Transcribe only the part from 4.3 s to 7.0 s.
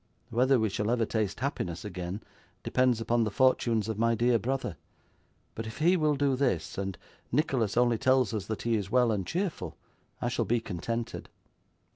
brother; but if he will do this, and